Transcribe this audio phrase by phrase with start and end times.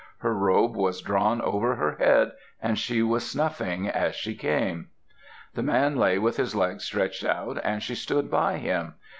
[0.17, 4.87] Her robe was drawn over her head and she was snuffing as she came.
[5.53, 8.95] The man lay with his legs stretched out, and she stood by him.